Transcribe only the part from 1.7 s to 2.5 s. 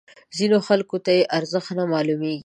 نه معلومیږي.